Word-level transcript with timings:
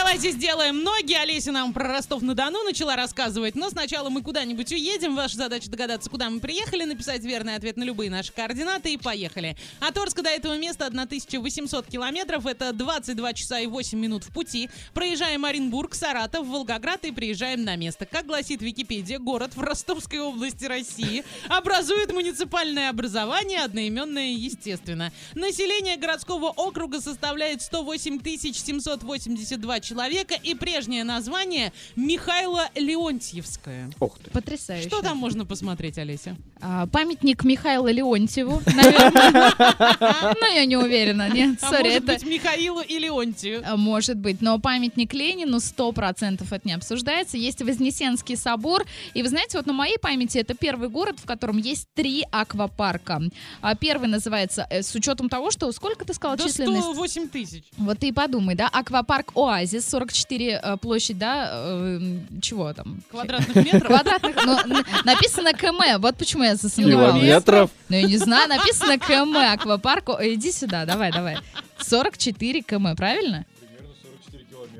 давайте 0.00 0.30
сделаем 0.30 0.82
ноги. 0.82 1.12
Олеся 1.12 1.52
нам 1.52 1.74
про 1.74 1.86
Ростов-на-Дону 1.86 2.64
начала 2.64 2.96
рассказывать. 2.96 3.54
Но 3.54 3.68
сначала 3.68 4.08
мы 4.08 4.22
куда-нибудь 4.22 4.72
уедем. 4.72 5.14
Ваша 5.14 5.36
задача 5.36 5.68
догадаться, 5.68 6.08
куда 6.08 6.30
мы 6.30 6.40
приехали, 6.40 6.84
написать 6.84 7.22
верный 7.22 7.54
ответ 7.54 7.76
на 7.76 7.82
любые 7.82 8.10
наши 8.10 8.32
координаты 8.32 8.94
и 8.94 8.96
поехали. 8.96 9.56
От 9.78 9.98
Орска 9.98 10.22
до 10.22 10.30
этого 10.30 10.56
места 10.56 10.86
1800 10.86 11.86
километров. 11.86 12.46
Это 12.46 12.72
22 12.72 13.32
часа 13.34 13.60
и 13.60 13.66
8 13.66 13.98
минут 13.98 14.24
в 14.24 14.32
пути. 14.32 14.70
Проезжаем 14.94 15.44
Оренбург, 15.44 15.94
Саратов, 15.94 16.46
Волгоград 16.46 17.04
и 17.04 17.12
приезжаем 17.12 17.64
на 17.64 17.76
место. 17.76 18.06
Как 18.06 18.24
гласит 18.24 18.62
Википедия, 18.62 19.18
город 19.18 19.54
в 19.54 19.60
Ростовской 19.60 20.20
области 20.20 20.64
России 20.64 21.24
образует 21.48 22.10
муниципальное 22.10 22.88
образование, 22.88 23.64
одноименное 23.64 24.32
естественно. 24.32 25.12
Население 25.34 25.98
городского 25.98 26.46
округа 26.46 27.02
составляет 27.02 27.60
108 27.60 28.18
782 28.24 29.80
человека 29.80 29.89
и 30.34 30.54
прежнее 30.54 31.04
название 31.04 31.72
Михайло 31.96 32.68
Леонтьевское. 32.74 33.90
Ух 34.00 34.18
ты. 34.18 34.30
Потрясающе. 34.30 34.88
Что 34.88 35.02
там 35.02 35.16
можно 35.16 35.44
посмотреть, 35.44 35.98
Олеся? 35.98 36.36
А, 36.62 36.86
памятник 36.86 37.44
Михаилу 37.44 37.88
Леонтьеву, 37.88 38.62
наверное. 38.66 39.54
Но 40.40 40.46
я 40.46 40.64
не 40.66 40.76
уверена. 40.76 41.28
Нет, 41.30 41.58
А 41.62 41.70
может 41.70 41.86
это... 41.86 42.12
быть 42.12 42.24
Михаилу 42.24 42.80
и 42.80 42.98
Леонтию? 42.98 43.62
А, 43.66 43.76
Может 43.76 44.18
быть, 44.18 44.40
но 44.42 44.58
памятник 44.58 45.14
Ленину 45.14 45.56
100% 45.56 46.42
это 46.42 46.60
не 46.68 46.74
обсуждается. 46.74 47.36
Есть 47.36 47.62
Вознесенский 47.62 48.36
собор. 48.36 48.84
И 49.14 49.22
вы 49.22 49.28
знаете, 49.28 49.56
вот 49.56 49.66
на 49.66 49.72
моей 49.72 49.98
памяти 49.98 50.38
это 50.38 50.54
первый 50.54 50.88
город, 50.88 51.18
в 51.18 51.26
котором 51.26 51.58
есть 51.58 51.86
три 51.94 52.24
аквапарка. 52.30 53.22
А 53.60 53.74
Первый 53.74 54.08
называется, 54.08 54.66
э, 54.70 54.82
с 54.82 54.94
учетом 54.94 55.28
того, 55.28 55.50
что 55.50 55.70
сколько 55.72 56.04
ты 56.04 56.12
сказала 56.12 56.38
численность? 56.38 56.82
108 56.82 57.28
тысяч. 57.28 57.64
Вот 57.78 57.98
ты 57.98 58.08
и 58.08 58.12
подумай, 58.12 58.54
да, 58.54 58.68
аквапарк 58.68 59.32
Оазис, 59.34 59.88
44 59.88 60.60
э, 60.62 60.76
площадь, 60.76 61.18
да, 61.18 61.50
э, 61.52 62.18
чего 62.42 62.72
там? 62.72 63.00
Квадратных 63.10 63.56
метров. 63.56 63.86
Квадратных, 63.86 64.36
ну, 64.44 64.58
написано 65.04 65.52
КМ, 65.52 65.80
вот 65.98 66.16
почему 66.16 66.44
я 66.44 66.49
засомневалась. 66.56 67.14
Километров. 67.14 67.70
Ну, 67.88 67.96
я 67.96 68.02
не 68.02 68.16
знаю, 68.16 68.48
написано 68.48 68.98
КМ, 68.98 69.36
аквапарк, 69.36 70.08
О, 70.10 70.18
иди 70.20 70.52
сюда, 70.52 70.84
давай, 70.84 71.12
давай. 71.12 71.38
44 71.78 72.62
км, 72.62 72.96
правильно? 72.96 73.46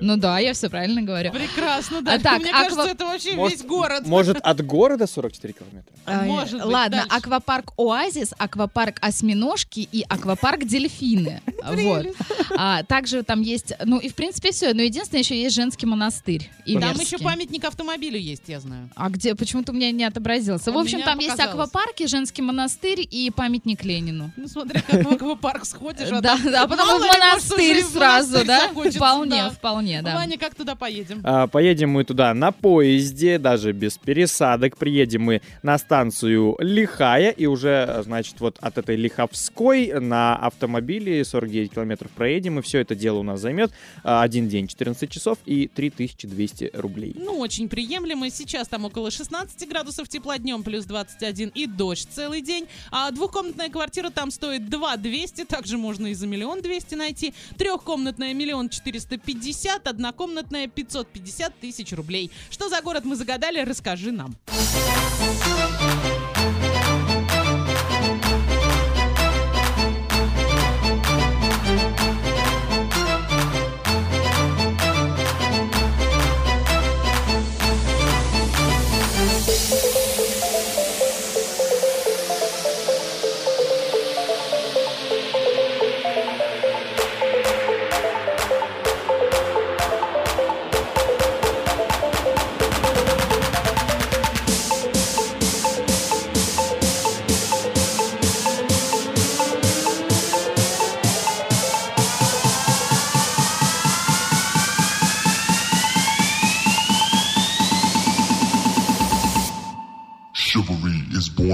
Ну 0.01 0.17
да, 0.17 0.39
я 0.39 0.53
все 0.55 0.69
правильно 0.71 1.03
говорю. 1.03 1.31
Прекрасно, 1.33 2.03
да. 2.03 2.15
А 2.15 2.19
так, 2.19 2.41
Мне 2.41 2.51
аква- 2.51 2.63
кажется, 2.63 2.89
это 2.91 3.05
вообще 3.07 3.33
Может, 3.35 3.59
весь 3.59 3.67
город. 3.67 4.07
Может, 4.07 4.39
от 4.43 4.65
города 4.65 5.07
44 5.07 5.53
километра? 5.55 5.93
А, 6.07 6.23
может 6.25 6.55
быть, 6.63 6.65
Ладно, 6.73 6.97
дальше. 6.99 7.17
аквапарк 7.17 7.73
Оазис, 7.77 8.33
аквапарк 8.39 8.97
Осьминожки 9.01 9.81
и 9.93 10.05
аквапарк 10.09 10.65
Дельфины. 10.65 11.41
Вот. 11.63 12.07
А, 12.57 12.83
также 12.85 13.23
там 13.23 13.43
есть, 13.43 13.73
ну 13.85 13.99
и 13.99 14.09
в 14.09 14.15
принципе 14.15 14.51
все. 14.51 14.73
Но 14.75 14.83
единственное, 14.83 15.23
еще 15.23 15.41
есть 15.41 15.55
женский 15.55 15.87
монастырь. 15.87 16.51
Там 16.65 16.75
Иверский. 16.75 17.05
еще 17.05 17.19
памятник 17.19 17.65
автомобилю 17.65 18.19
есть, 18.19 18.45
я 18.49 18.61
знаю. 18.61 18.89
А 18.97 19.09
где? 19.11 19.35
Почему-то 19.35 19.73
у 19.73 19.75
меня 19.75 19.91
не 19.93 20.05
отобразился. 20.05 20.73
В 20.73 20.79
общем, 20.79 21.03
там 21.03 21.19
есть 21.19 21.39
аквапарки, 21.39 22.07
женский 22.07 22.43
монастырь 22.43 23.07
и 23.09 23.31
памятник 23.31 23.85
Ленину. 23.85 24.33
Ну, 24.37 24.49
смотри, 24.49 24.81
как 24.81 25.05
в 25.05 25.13
аквапарк 25.15 25.65
сходишь. 25.67 26.09
а 26.11 26.21
Да, 26.23 26.37
там- 26.37 26.51
да, 26.51 26.63
а 26.63 26.69
потом 26.69 26.89
и 26.97 26.99
в 27.05 27.07
монастырь 27.07 27.77
и 27.79 27.83
сразу, 27.83 28.45
да? 28.45 28.69
захочется, 28.69 28.99
Вполне, 28.99 29.51
вполне, 29.91 30.03
да. 30.03 30.15
Ваня, 30.17 30.39
как 30.39 30.55
туда 30.55 30.75
поедем? 30.75 31.21
А, 31.25 31.47
Поедем 31.47 31.91
мы 31.91 32.05
туда 32.05 32.33
на 32.35 32.53
поезде, 32.53 33.39
даже 33.39 33.73
без 33.73 33.99
пересадок. 33.99 34.77
Приедем 34.77 35.23
мы 35.23 35.43
на 35.63 35.79
станцию 35.79 36.57
Лихая. 36.61 37.31
И 37.31 37.47
уже, 37.47 38.03
значит, 38.05 38.41
вот 38.41 38.59
от 38.61 38.79
этой 38.79 38.97
Лиховской 38.97 40.01
на 40.01 40.37
автомобиле 40.37 41.25
49 41.25 41.73
километров 41.73 42.11
проедем. 42.13 42.59
И 42.59 42.63
все 42.63 42.79
это 42.81 42.95
дело 42.95 43.19
у 43.19 43.23
нас 43.23 43.41
займет 43.41 43.73
а, 44.05 44.23
один 44.23 44.49
день, 44.49 44.69
14 44.69 45.11
часов 45.11 45.39
и 45.47 45.69
3200 45.69 46.71
рублей. 46.75 47.15
Ну, 47.17 47.39
очень 47.39 47.69
приемлемо. 47.69 48.31
Сейчас 48.31 48.69
там 48.69 48.85
около 48.85 49.11
16 49.11 49.69
градусов 49.69 50.09
тепла 50.09 50.39
днем, 50.39 50.63
плюс 50.63 50.85
21 50.85 51.51
и 51.55 51.67
дождь 51.67 52.09
целый 52.11 52.43
день. 52.43 52.67
А 52.91 53.11
двухкомнатная 53.11 53.69
квартира 53.69 54.11
там 54.11 54.31
стоит 54.31 54.69
2 54.69 54.97
200, 54.97 55.45
также 55.45 55.79
можно 55.79 56.09
и 56.09 56.15
за 56.15 56.27
миллион 56.27 56.63
двести 56.63 56.95
найти. 56.95 57.35
Трехкомнатная 57.57 58.35
миллион 58.35 58.69
450, 58.69 59.80
однокомнатная 59.87 60.67
550 60.69 61.59
тысяч 61.61 61.93
рублей. 61.93 62.31
Что 62.51 62.69
за 62.69 62.81
город 62.81 63.05
мы 63.05 63.17
загадали, 63.17 63.61
расскажи 63.61 64.13
нам. 64.13 64.37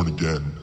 Again. 0.06 0.55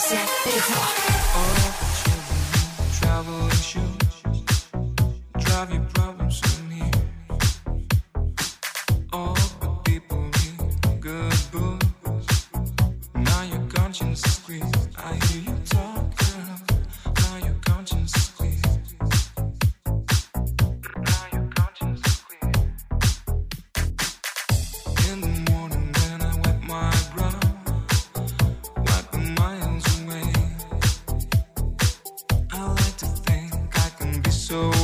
music 0.00 0.28
before. 0.44 0.78
Oh. 1.34 1.89
So 34.50 34.79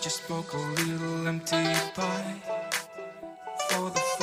just 0.00 0.22
spoke 0.24 0.52
a 0.52 0.56
little 0.56 1.26
empty 1.26 1.56
pie 1.94 2.36
for 3.70 3.90
the 3.90 4.17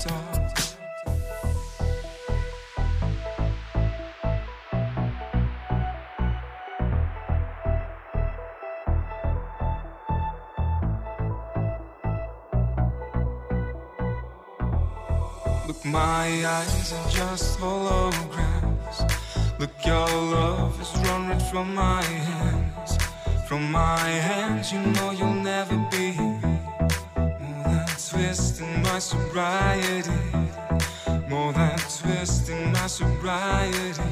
Look, 0.00 0.08
my 15.84 16.46
eyes 16.46 16.94
are 16.94 17.10
just 17.10 17.58
holograms. 17.58 19.04
Look, 19.58 19.70
your 19.84 20.08
love 20.08 20.80
is 20.80 20.88
run 21.04 21.28
right 21.28 21.42
from 21.42 21.74
my 21.74 22.02
hands. 22.02 22.96
From 23.46 23.70
my 23.70 23.98
hands, 23.98 24.72
you 24.72 24.80
know 24.80 25.10
you'll 25.10 25.34
never 25.34 25.76
be 25.90 26.39
twist 28.10 28.60
in 28.60 28.82
my 28.82 28.98
sobriety. 28.98 30.10
More 31.28 31.52
than 31.52 31.78
twisting 31.78 31.78
twist 31.78 32.48
in 32.48 32.72
my 32.72 32.86
sobriety. 32.88 34.02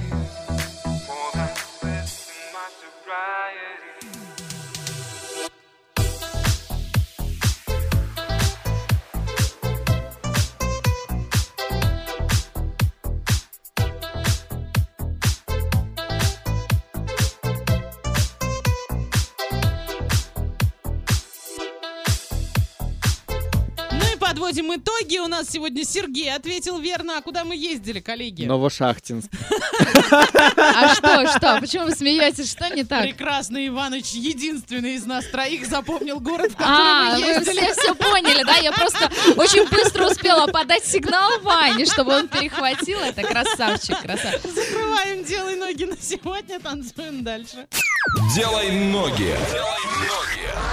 Подводим 24.38 24.72
итоги. 24.72 25.18
У 25.18 25.26
нас 25.26 25.48
сегодня 25.50 25.84
Сергей 25.84 26.32
ответил 26.32 26.78
верно. 26.78 27.18
А 27.18 27.22
куда 27.22 27.42
мы 27.44 27.56
ездили, 27.56 27.98
коллеги? 27.98 28.44
Новошахтинск. 28.44 29.28
А 30.56 30.94
что, 30.94 31.26
что? 31.26 31.58
Почему 31.60 31.86
вы 31.86 31.90
смеетесь? 31.90 32.52
Что 32.52 32.68
не 32.68 32.84
так? 32.84 33.02
Прекрасный 33.02 33.66
Иваныч, 33.66 34.12
единственный 34.12 34.94
из 34.94 35.04
нас 35.06 35.24
троих, 35.26 35.66
запомнил 35.66 36.20
город, 36.20 36.52
в 36.52 36.56
который 36.56 36.76
А, 36.76 37.14
мы 37.14 37.20
вы 37.20 37.26
ездили. 37.26 37.60
все, 37.60 37.74
все 37.74 37.94
поняли, 37.96 38.44
да? 38.44 38.56
Я 38.58 38.70
просто 38.70 39.10
очень 39.36 39.68
быстро 39.68 40.08
успела 40.08 40.46
подать 40.46 40.84
сигнал 40.84 41.40
Ване, 41.40 41.84
чтобы 41.84 42.14
он 42.14 42.28
перехватил 42.28 43.00
это. 43.00 43.22
Красавчик, 43.22 44.00
красавчик. 44.00 44.50
Закрываем 44.54 45.24
«Делай 45.24 45.56
ноги» 45.56 45.84
на 45.84 45.96
сегодня, 45.96 46.60
танцуем 46.60 47.24
дальше. 47.24 47.66
Делай 48.36 48.70
ноги. 48.70 49.34
Делай 49.50 49.84
ноги. 50.06 50.68